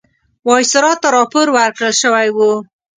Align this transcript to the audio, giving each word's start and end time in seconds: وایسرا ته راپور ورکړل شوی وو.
وایسرا 0.47 0.91
ته 1.01 1.07
راپور 1.17 1.47
ورکړل 1.57 1.93
شوی 2.01 2.27
وو. 2.35 2.51